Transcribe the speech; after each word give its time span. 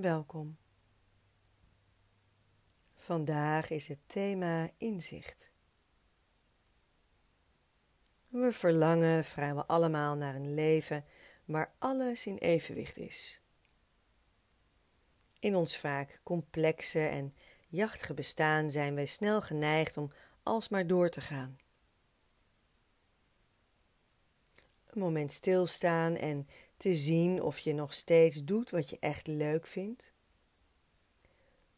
Welkom. 0.00 0.56
Vandaag 2.96 3.70
is 3.70 3.88
het 3.88 3.98
thema 4.06 4.70
inzicht. 4.76 5.50
We 8.28 8.52
verlangen 8.52 9.24
vrijwel 9.24 9.64
allemaal 9.64 10.16
naar 10.16 10.34
een 10.34 10.54
leven 10.54 11.04
waar 11.44 11.74
alles 11.78 12.26
in 12.26 12.36
evenwicht 12.36 12.96
is. 12.96 13.40
In 15.38 15.54
ons 15.54 15.78
vaak 15.78 16.20
complexe 16.22 17.06
en 17.06 17.34
jachtige 17.68 18.14
bestaan 18.14 18.70
zijn 18.70 18.94
wij 18.94 19.06
snel 19.06 19.42
geneigd 19.42 19.96
om 19.96 20.12
alsmaar 20.42 20.86
door 20.86 21.08
te 21.08 21.20
gaan. 21.20 21.58
Een 24.86 25.00
moment 25.00 25.32
stilstaan 25.32 26.14
en 26.14 26.48
te 26.76 26.94
zien 26.94 27.42
of 27.42 27.58
je 27.58 27.72
nog 27.72 27.94
steeds 27.94 28.44
doet 28.44 28.70
wat 28.70 28.90
je 28.90 28.96
echt 29.00 29.26
leuk 29.26 29.66
vindt. 29.66 30.12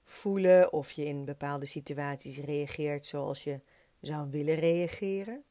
Voelen 0.05 0.73
of 0.73 0.91
je 0.91 1.05
in 1.05 1.25
bepaalde 1.25 1.67
situaties 1.67 2.39
reageert 2.39 3.07
zoals 3.07 3.45
je 3.45 3.61
zou 4.01 4.31
willen 4.31 4.55
reageren. 4.55 5.45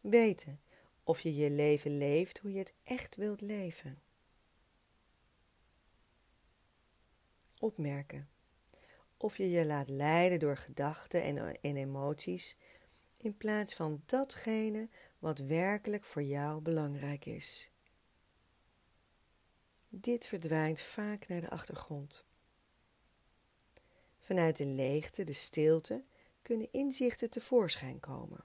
Weten 0.00 0.60
of 1.04 1.20
je 1.20 1.34
je 1.34 1.50
leven 1.50 1.98
leeft 1.98 2.38
hoe 2.38 2.52
je 2.52 2.58
het 2.58 2.74
echt 2.82 3.16
wilt 3.16 3.40
leven. 3.40 4.02
Opmerken 7.58 8.28
of 9.16 9.36
je 9.36 9.50
je 9.50 9.64
laat 9.64 9.88
leiden 9.88 10.38
door 10.38 10.56
gedachten 10.56 11.22
en, 11.60 11.76
emoties 11.76 12.56
in 13.16 13.36
plaats 13.36 13.74
van 13.74 14.02
datgene 14.06 14.88
wat 15.18 15.38
werkelijk 15.38 16.04
voor 16.04 16.22
jou 16.22 16.60
belangrijk 16.60 17.24
is. 17.26 17.70
Dit 20.04 20.26
verdwijnt 20.26 20.80
vaak 20.80 21.28
naar 21.28 21.40
de 21.40 21.50
achtergrond. 21.50 22.24
Vanuit 24.20 24.56
de 24.56 24.66
leegte, 24.66 25.24
de 25.24 25.32
stilte, 25.32 26.04
kunnen 26.42 26.72
inzichten 26.72 27.30
tevoorschijn 27.30 28.00
komen. 28.00 28.44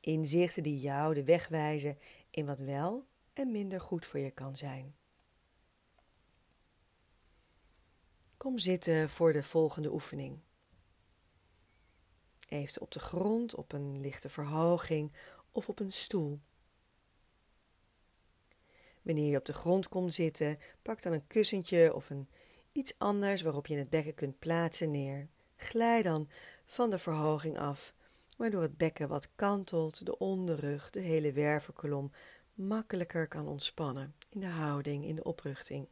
Inzichten 0.00 0.62
die 0.62 0.80
jou 0.80 1.14
de 1.14 1.24
weg 1.24 1.48
wijzen 1.48 1.98
in 2.30 2.46
wat 2.46 2.60
wel 2.60 3.06
en 3.32 3.50
minder 3.50 3.80
goed 3.80 4.06
voor 4.06 4.20
je 4.20 4.30
kan 4.30 4.56
zijn. 4.56 4.96
Kom 8.36 8.58
zitten 8.58 9.10
voor 9.10 9.32
de 9.32 9.42
volgende 9.42 9.92
oefening. 9.92 10.38
Even 12.48 12.82
op 12.82 12.90
de 12.90 13.00
grond, 13.00 13.54
op 13.54 13.72
een 13.72 14.00
lichte 14.00 14.28
verhoging 14.28 15.12
of 15.52 15.68
op 15.68 15.78
een 15.78 15.92
stoel. 15.92 16.40
Wanneer 19.08 19.30
je 19.30 19.36
op 19.36 19.44
de 19.44 19.52
grond 19.52 19.88
komt 19.88 20.14
zitten, 20.14 20.58
pak 20.82 21.02
dan 21.02 21.12
een 21.12 21.26
kussentje 21.26 21.94
of 21.94 22.10
een, 22.10 22.28
iets 22.72 22.94
anders 22.98 23.42
waarop 23.42 23.66
je 23.66 23.76
het 23.76 23.90
bekken 23.90 24.14
kunt 24.14 24.38
plaatsen 24.38 24.90
neer. 24.90 25.28
Glij 25.56 26.02
dan 26.02 26.28
van 26.66 26.90
de 26.90 26.98
verhoging 26.98 27.58
af, 27.58 27.94
waardoor 28.36 28.62
het 28.62 28.76
bekken 28.76 29.08
wat 29.08 29.28
kantelt, 29.34 30.06
de 30.06 30.18
onderrug, 30.18 30.90
de 30.90 31.00
hele 31.00 31.32
wervelkolom 31.32 32.10
makkelijker 32.54 33.28
kan 33.28 33.48
ontspannen 33.48 34.14
in 34.28 34.40
de 34.40 34.46
houding, 34.46 35.04
in 35.04 35.14
de 35.14 35.24
oprichting. 35.24 35.88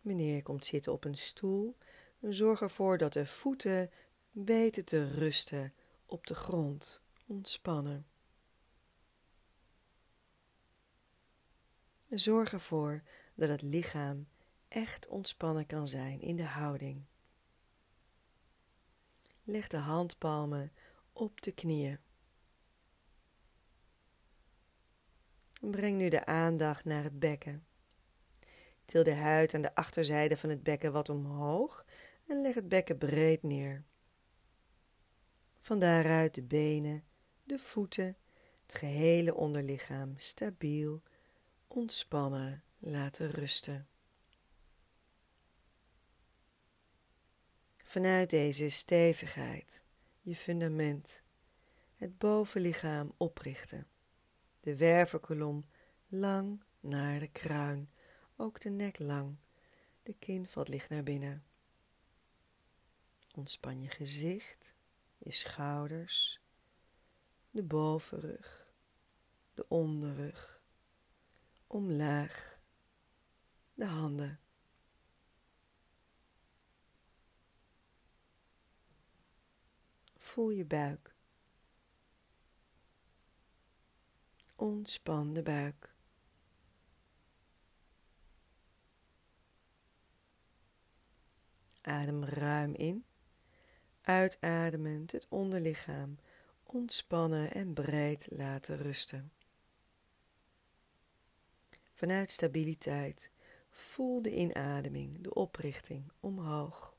Wanneer 0.00 0.34
je 0.34 0.42
komt 0.42 0.64
zitten 0.64 0.92
op 0.92 1.04
een 1.04 1.18
stoel, 1.18 1.76
zorg 2.20 2.60
ervoor 2.60 2.98
dat 2.98 3.12
de 3.12 3.26
voeten 3.26 3.90
weten 4.30 4.84
te 4.84 5.10
rusten 5.10 5.74
op 6.06 6.26
de 6.26 6.34
grond, 6.34 7.02
ontspannen. 7.26 8.11
Zorg 12.14 12.52
ervoor 12.52 13.02
dat 13.34 13.48
het 13.48 13.62
lichaam 13.62 14.28
echt 14.68 15.08
ontspannen 15.08 15.66
kan 15.66 15.88
zijn 15.88 16.20
in 16.20 16.36
de 16.36 16.44
houding. 16.44 17.04
Leg 19.44 19.68
de 19.68 19.76
handpalmen 19.76 20.72
op 21.12 21.42
de 21.42 21.52
knieën. 21.52 21.98
Breng 25.60 25.98
nu 25.98 26.08
de 26.08 26.26
aandacht 26.26 26.84
naar 26.84 27.02
het 27.02 27.18
bekken. 27.18 27.66
Til 28.84 29.02
de 29.02 29.14
huid 29.14 29.54
aan 29.54 29.62
de 29.62 29.74
achterzijde 29.74 30.36
van 30.36 30.50
het 30.50 30.62
bekken 30.62 30.92
wat 30.92 31.08
omhoog 31.08 31.84
en 32.26 32.42
leg 32.42 32.54
het 32.54 32.68
bekken 32.68 32.98
breed 32.98 33.42
neer. 33.42 33.84
Van 35.60 35.78
daaruit 35.78 36.34
de 36.34 36.42
benen, 36.42 37.04
de 37.44 37.58
voeten, 37.58 38.16
het 38.62 38.74
gehele 38.74 39.34
onderlichaam 39.34 40.14
stabiel 40.16 41.02
ontspannen 41.74 42.62
laten 42.78 43.30
rusten. 43.30 43.88
Vanuit 47.82 48.30
deze 48.30 48.68
stevigheid, 48.68 49.82
je 50.20 50.36
fundament, 50.36 51.22
het 51.94 52.18
bovenlichaam 52.18 53.12
oprichten, 53.16 53.86
de 54.60 54.76
wervelkolom 54.76 55.66
lang 56.08 56.62
naar 56.80 57.18
de 57.18 57.28
kruin, 57.28 57.90
ook 58.36 58.60
de 58.60 58.70
nek 58.70 58.98
lang, 58.98 59.36
de 60.02 60.14
kin 60.18 60.48
valt 60.48 60.68
licht 60.68 60.88
naar 60.88 61.02
binnen. 61.02 61.44
Ontspan 63.34 63.82
je 63.82 63.88
gezicht, 63.88 64.74
je 65.18 65.32
schouders, 65.32 66.40
de 67.50 67.62
bovenrug, 67.62 68.72
de 69.54 69.68
onderrug 69.68 70.61
omlaag, 71.72 72.58
de 73.74 73.84
handen. 73.84 74.40
Voel 80.16 80.50
je 80.50 80.64
buik. 80.64 81.14
Ontspan 84.56 85.32
de 85.32 85.42
buik. 85.42 85.94
Adem 91.82 92.24
ruim 92.24 92.74
in, 92.74 93.04
uitademend 94.00 95.12
het 95.12 95.26
onderlichaam 95.28 96.18
ontspannen 96.62 97.50
en 97.50 97.72
breed 97.72 98.26
laten 98.30 98.76
rusten. 98.76 99.32
Vanuit 102.02 102.32
stabiliteit 102.32 103.30
voel 103.70 104.22
de 104.22 104.34
inademing, 104.34 105.20
de 105.20 105.34
oprichting 105.34 106.12
omhoog. 106.20 106.94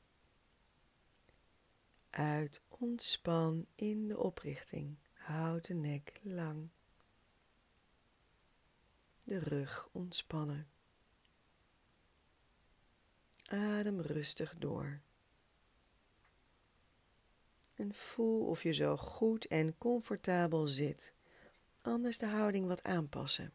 Uit 2.10 2.60
ontspan 2.68 3.66
in 3.74 4.08
de 4.08 4.18
oprichting. 4.18 4.96
Houd 5.12 5.66
de 5.66 5.74
nek 5.74 6.20
lang. 6.22 6.68
De 9.24 9.38
rug 9.38 9.88
ontspannen. 9.92 10.68
Adem 13.46 14.00
rustig 14.00 14.54
door. 14.58 15.00
En 17.74 17.94
voel 17.94 18.46
of 18.46 18.62
je 18.62 18.72
zo 18.72 18.96
goed 18.96 19.44
en 19.44 19.78
comfortabel 19.78 20.66
zit. 20.68 21.12
Anders 21.82 22.18
de 22.18 22.26
houding 22.26 22.66
wat 22.66 22.82
aanpassen. 22.82 23.52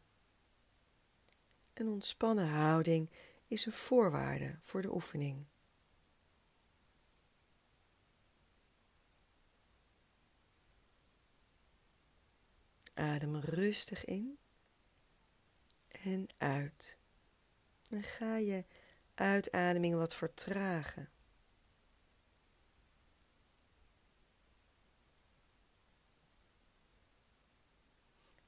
Een 1.80 1.88
ontspannen 1.88 2.48
houding 2.48 3.10
is 3.46 3.66
een 3.66 3.72
voorwaarde 3.72 4.56
voor 4.60 4.82
de 4.82 4.94
oefening. 4.94 5.46
Adem 12.94 13.36
rustig 13.36 14.04
in 14.04 14.38
en 15.88 16.26
uit. 16.38 16.98
En 17.90 18.02
ga 18.02 18.36
je 18.36 18.64
uitademing 19.14 19.94
wat 19.94 20.14
vertragen. 20.14 21.10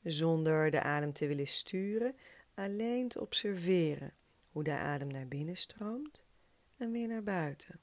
Zonder 0.03 0.71
de 0.71 0.81
adem 0.83 1.13
te 1.13 1.27
willen 1.27 1.49
sturen, 1.49 2.17
alleen 2.55 3.09
te 3.09 3.21
observeren 3.21 4.15
hoe 4.49 4.65
de 4.65 4.73
adem 4.73 5.09
naar 5.09 5.29
binnen 5.29 5.57
stroomt 5.57 6.25
en 6.77 6.91
weer 6.91 7.09
naar 7.09 7.23
buiten. 7.23 7.81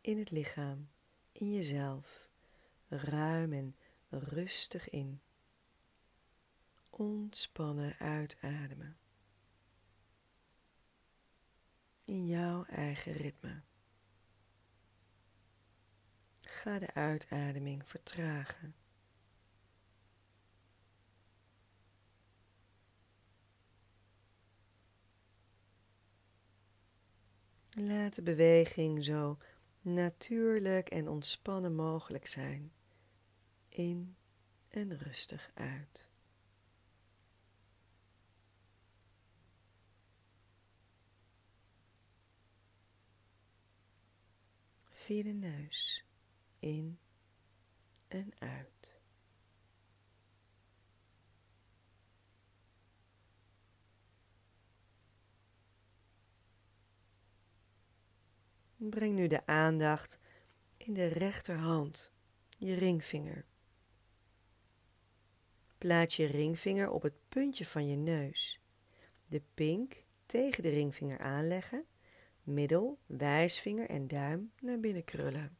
In 0.00 0.18
het 0.18 0.30
lichaam, 0.30 0.90
in 1.32 1.52
jezelf, 1.52 2.28
ruim 2.88 3.52
en 3.52 3.76
rustig 4.08 4.88
in. 4.88 5.20
Ontspannen 6.90 7.96
uitademen. 7.98 8.98
In 12.04 12.26
jouw 12.26 12.64
eigen 12.64 13.12
ritme. 13.12 13.62
Ga 16.40 16.78
de 16.78 16.94
uitademing 16.94 17.88
vertragen. 17.88 18.74
Laat 27.82 28.14
de 28.14 28.22
beweging 28.22 29.04
zo 29.04 29.38
natuurlijk 29.82 30.88
en 30.88 31.08
ontspannen 31.08 31.74
mogelijk 31.74 32.26
zijn. 32.26 32.72
In 33.68 34.16
en 34.68 34.98
rustig 34.98 35.50
uit. 35.54 36.08
Via 44.84 45.22
de 45.22 45.32
neus 45.32 46.06
in 46.58 46.98
en 48.08 48.32
uit. 48.38 48.99
Breng 58.88 59.14
nu 59.14 59.26
de 59.26 59.46
aandacht 59.46 60.18
in 60.76 60.94
de 60.94 61.06
rechterhand, 61.06 62.12
je 62.58 62.74
ringvinger. 62.74 63.44
Plaats 65.78 66.16
je 66.16 66.26
ringvinger 66.26 66.90
op 66.90 67.02
het 67.02 67.14
puntje 67.28 67.66
van 67.66 67.88
je 67.88 67.96
neus. 67.96 68.60
De 69.28 69.42
pink 69.54 70.04
tegen 70.26 70.62
de 70.62 70.68
ringvinger 70.68 71.18
aanleggen, 71.18 71.84
middel, 72.42 72.98
wijsvinger 73.06 73.88
en 73.88 74.08
duim 74.08 74.52
naar 74.60 74.80
binnen 74.80 75.04
krullen. 75.04 75.56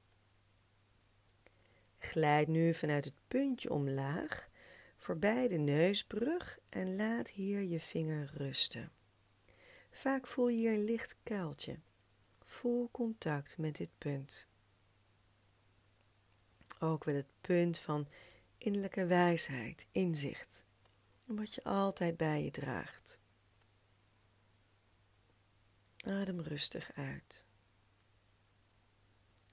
Glijd 1.99 2.49
nu 2.49 2.75
vanuit 2.75 3.05
het 3.05 3.19
puntje 3.29 3.71
omlaag, 3.71 4.49
voorbij 4.97 5.49
de 5.49 5.59
neusbrug 5.59 6.59
en 6.69 6.97
laat 6.97 7.31
hier 7.31 7.63
je 7.63 7.81
vinger 7.81 8.31
rusten. 8.35 8.93
Vaak 9.91 10.27
voel 10.27 10.49
je 10.49 10.57
hier 10.57 10.73
een 10.73 10.85
licht 10.85 11.17
kuiltje. 11.23 11.79
Voel 12.51 12.89
contact 12.91 13.59
met 13.59 13.77
dit 13.77 13.91
punt. 13.99 14.47
Ook 16.79 17.05
wel 17.05 17.15
het 17.15 17.33
punt 17.41 17.79
van 17.79 18.09
innerlijke 18.59 19.07
wijsheid, 19.07 19.87
inzicht, 19.93 20.65
wat 21.25 21.55
je 21.55 21.65
altijd 21.65 22.17
bij 22.17 22.45
je 22.45 22.51
draagt. 22.51 23.19
Adem 26.05 26.41
rustig 26.41 26.93
uit. 26.95 27.45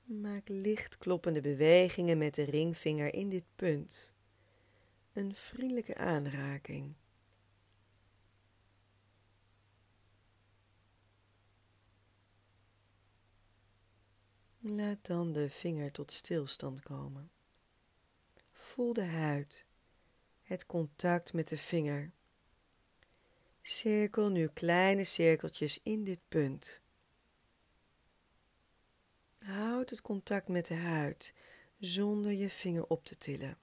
Maak 0.04 0.48
licht 0.48 0.98
kloppende 0.98 1.42
bewegingen 1.42 2.18
met 2.18 2.36
de 2.36 2.44
ringvinger 2.44 3.14
in 3.14 3.30
dit 3.30 3.46
punt. 3.56 4.14
Een 5.14 5.36
vriendelijke 5.36 5.96
aanraking. 5.96 6.94
Laat 14.70 15.06
dan 15.06 15.32
de 15.32 15.50
vinger 15.50 15.92
tot 15.92 16.12
stilstand 16.12 16.82
komen. 16.82 17.32
Voel 18.52 18.94
de 18.94 19.06
huid, 19.06 19.66
het 20.42 20.66
contact 20.66 21.34
met 21.34 21.48
de 21.48 21.58
vinger. 21.58 22.12
Cirkel 23.62 24.30
nu 24.30 24.48
kleine 24.48 25.04
cirkeltjes 25.04 25.84
in 25.84 26.04
dit 26.04 26.20
punt. 26.28 26.82
Houd 29.38 29.90
het 29.90 30.02
contact 30.02 30.48
met 30.48 30.66
de 30.66 30.76
huid 30.76 31.34
zonder 31.80 32.32
je 32.32 32.50
vinger 32.50 32.88
op 32.88 33.06
te 33.06 33.18
tillen. 33.18 33.58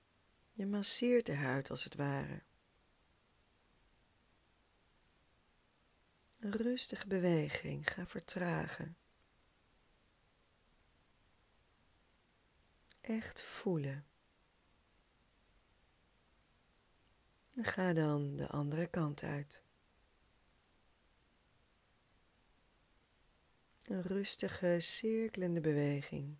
Je 0.53 0.67
masseert 0.67 1.27
de 1.27 1.35
huid 1.35 1.71
als 1.71 1.85
het 1.85 1.95
ware. 1.95 2.43
Rustige 6.39 7.07
beweging, 7.07 7.91
ga 7.93 8.07
vertragen. 8.07 8.97
Echt 13.07 13.43
voelen. 13.43 14.07
En 17.55 17.65
ga 17.65 17.93
dan 17.93 18.37
de 18.37 18.49
andere 18.49 18.87
kant 18.87 19.23
uit. 19.23 19.63
Een 23.85 24.03
rustige, 24.03 24.77
cirkelende 24.81 25.61
beweging. 25.61 26.37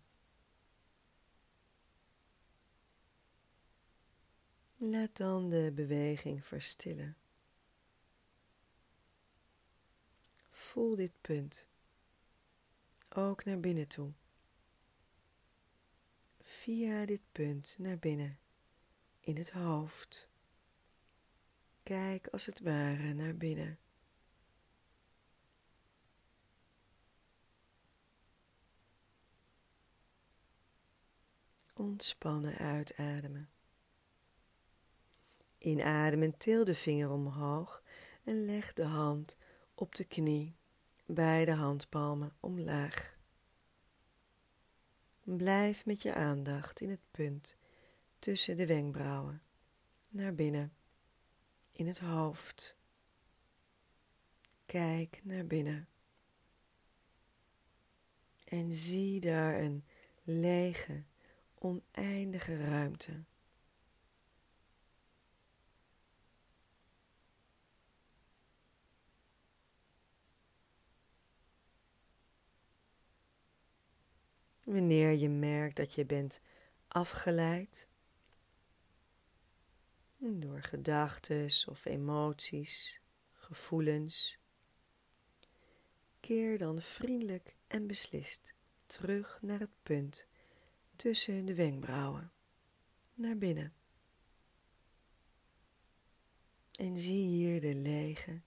Laat 4.75 5.17
dan 5.17 5.49
de 5.49 5.71
beweging 5.75 6.45
verstillen. 6.45 7.17
Voel 10.51 10.95
dit 10.95 11.21
punt 11.21 11.67
ook 13.09 13.45
naar 13.45 13.59
binnen 13.59 13.87
toe. 13.87 14.11
Via 16.65 17.05
dit 17.05 17.21
punt 17.31 17.75
naar 17.79 17.97
binnen 17.97 18.39
in 19.19 19.37
het 19.37 19.51
hoofd. 19.51 20.29
Kijk 21.83 22.27
als 22.27 22.45
het 22.45 22.59
ware 22.59 23.13
naar 23.13 23.35
binnen. 23.35 23.79
Ontspannen 31.73 32.57
uitademen. 32.57 33.49
Inademen, 35.57 36.37
til 36.37 36.63
de 36.63 36.75
vinger 36.75 37.09
omhoog 37.09 37.83
en 38.23 38.45
leg 38.45 38.73
de 38.73 38.85
hand 38.85 39.37
op 39.75 39.95
de 39.95 40.05
knie, 40.05 40.55
beide 41.05 41.53
handpalmen 41.53 42.35
omlaag. 42.39 43.14
Blijf 45.27 45.85
met 45.85 46.01
je 46.01 46.13
aandacht 46.13 46.81
in 46.81 46.89
het 46.89 47.11
punt 47.11 47.57
tussen 48.19 48.57
de 48.57 48.65
wenkbrauwen, 48.65 49.41
naar 50.09 50.35
binnen, 50.35 50.73
in 51.71 51.87
het 51.87 51.99
hoofd. 51.99 52.75
Kijk 54.65 55.19
naar 55.23 55.45
binnen. 55.45 55.87
En 58.43 58.73
zie 58.73 59.19
daar 59.19 59.59
een 59.59 59.85
lege, 60.23 61.03
oneindige 61.57 62.57
ruimte. 62.57 63.23
Wanneer 74.65 75.11
je 75.11 75.29
merkt 75.29 75.75
dat 75.75 75.93
je 75.93 76.05
bent 76.05 76.41
afgeleid 76.87 77.87
door 80.17 80.61
gedachten 80.61 81.49
of 81.69 81.85
emoties, 81.85 83.01
gevoelens, 83.33 84.37
keer 86.19 86.57
dan 86.57 86.81
vriendelijk 86.81 87.55
en 87.67 87.87
beslist 87.87 88.53
terug 88.85 89.39
naar 89.41 89.59
het 89.59 89.83
punt 89.83 90.27
tussen 90.95 91.45
de 91.45 91.55
wenkbrauwen, 91.55 92.31
naar 93.13 93.37
binnen. 93.37 93.73
En 96.71 96.97
zie 96.97 97.25
hier 97.25 97.61
de 97.61 97.75
lege, 97.75 98.41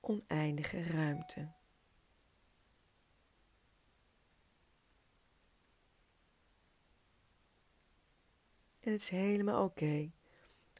oneindige 0.00 0.82
ruimte. 0.82 1.52
En 8.82 8.92
het 8.92 9.00
is 9.00 9.08
helemaal 9.08 9.64
oké 9.64 10.10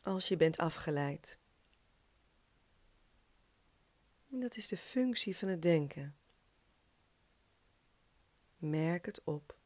als 0.02 0.28
je 0.28 0.36
bent 0.36 0.58
afgeleid. 0.58 1.38
En 4.30 4.40
dat 4.40 4.56
is 4.56 4.68
de 4.68 4.76
functie 4.76 5.36
van 5.36 5.48
het 5.48 5.62
denken. 5.62 6.16
Merk 8.56 9.06
het 9.06 9.24
op 9.24 9.56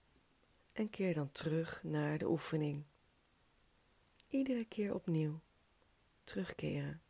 en 0.72 0.90
keer 0.90 1.14
dan 1.14 1.32
terug 1.32 1.82
naar 1.82 2.18
de 2.18 2.28
oefening. 2.28 2.84
Iedere 4.28 4.64
keer 4.64 4.94
opnieuw 4.94 5.40
terugkeren. 6.24 7.05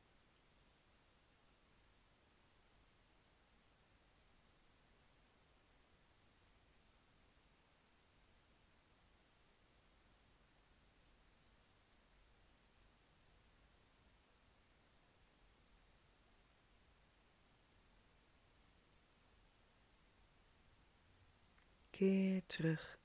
Keer 21.96 22.42
terug 22.46 22.98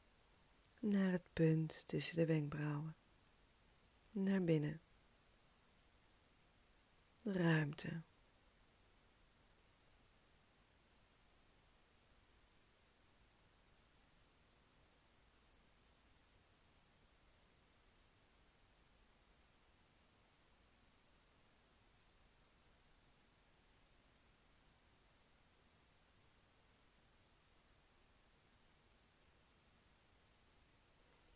naar 0.79 1.11
het 1.11 1.33
punt 1.33 1.87
tussen 1.87 2.15
de 2.15 2.25
wenkbrauwen. 2.25 2.95
Naar 4.11 4.43
binnen. 4.43 4.79
Ruimte. 7.23 8.01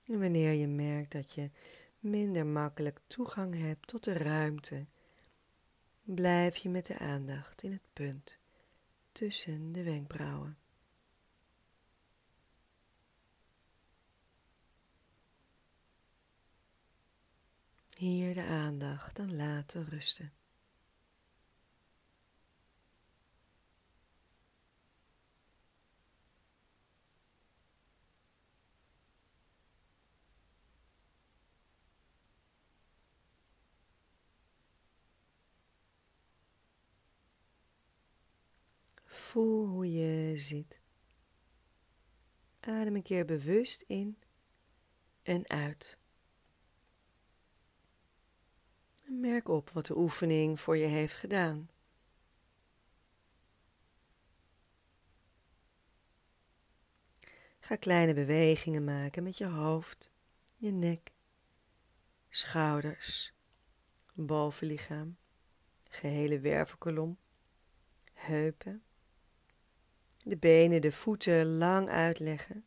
En 0.07 0.19
wanneer 0.19 0.51
je 0.51 0.67
merkt 0.67 1.11
dat 1.11 1.33
je 1.33 1.49
minder 1.99 2.45
makkelijk 2.45 2.99
toegang 3.07 3.55
hebt 3.55 3.87
tot 3.87 4.03
de 4.03 4.13
ruimte, 4.13 4.85
blijf 6.03 6.55
je 6.55 6.69
met 6.69 6.85
de 6.85 6.97
aandacht 6.97 7.63
in 7.63 7.71
het 7.71 7.93
punt 7.93 8.37
tussen 9.11 9.71
de 9.71 9.83
wenkbrauwen. 9.83 10.57
Hier 17.95 18.33
de 18.33 18.43
aandacht 18.43 19.15
dan 19.15 19.35
laten 19.35 19.85
rusten. 19.89 20.31
Voel 39.35 39.67
hoe 39.67 39.91
je 39.91 40.37
zit. 40.37 40.79
Adem 42.59 42.95
een 42.95 43.01
keer 43.01 43.25
bewust 43.25 43.81
in 43.81 44.19
en 45.23 45.49
uit. 45.49 45.97
En 49.05 49.19
merk 49.19 49.47
op 49.47 49.69
wat 49.69 49.85
de 49.85 49.97
oefening 49.97 50.59
voor 50.59 50.77
je 50.77 50.85
heeft 50.85 51.15
gedaan. 51.15 51.69
Ga 57.59 57.75
kleine 57.75 58.13
bewegingen 58.13 58.83
maken 58.83 59.23
met 59.23 59.37
je 59.37 59.45
hoofd, 59.45 60.11
je 60.55 60.71
nek, 60.71 61.11
schouders, 62.29 63.33
bovenlichaam, 64.13 65.17
gehele 65.89 66.39
wervelkolom, 66.39 67.17
heupen 68.13 68.84
de 70.25 70.37
benen, 70.37 70.81
de 70.81 70.91
voeten 70.91 71.45
lang 71.45 71.89
uitleggen. 71.89 72.65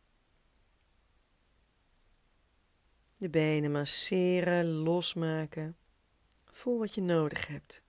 De 3.17 3.31
benen 3.31 3.73
masseren, 3.73 4.65
losmaken. 4.67 5.77
Voel 6.45 6.79
wat 6.79 6.95
je 6.95 7.01
nodig 7.01 7.47
hebt. 7.47 7.83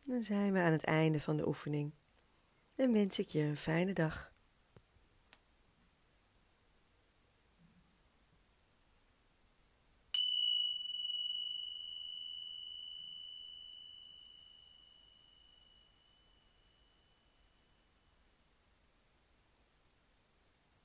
Dan 0.00 0.22
zijn 0.22 0.52
we 0.52 0.58
aan 0.58 0.72
het 0.72 0.84
einde 0.84 1.20
van 1.20 1.36
de 1.36 1.46
oefening 1.46 1.92
en 2.74 2.92
wens 2.92 3.18
ik 3.18 3.28
je 3.28 3.40
een 3.40 3.56
fijne 3.56 3.92
dag. 3.92 4.32